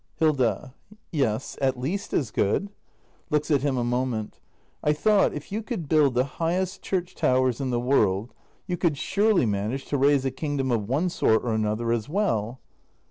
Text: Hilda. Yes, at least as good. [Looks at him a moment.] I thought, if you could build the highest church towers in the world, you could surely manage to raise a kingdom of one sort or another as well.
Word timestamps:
Hilda. 0.15 0.73
Yes, 1.11 1.59
at 1.61 1.79
least 1.79 2.11
as 2.11 2.31
good. 2.31 2.69
[Looks 3.29 3.51
at 3.51 3.61
him 3.61 3.77
a 3.77 3.83
moment.] 3.83 4.39
I 4.83 4.93
thought, 4.93 5.31
if 5.31 5.51
you 5.51 5.61
could 5.61 5.87
build 5.87 6.15
the 6.15 6.23
highest 6.41 6.81
church 6.81 7.13
towers 7.13 7.61
in 7.61 7.69
the 7.69 7.79
world, 7.79 8.33
you 8.65 8.77
could 8.77 8.97
surely 8.97 9.45
manage 9.45 9.85
to 9.89 9.99
raise 9.99 10.25
a 10.25 10.31
kingdom 10.31 10.71
of 10.71 10.89
one 10.89 11.09
sort 11.09 11.43
or 11.45 11.53
another 11.53 11.91
as 11.91 12.09
well. 12.09 12.59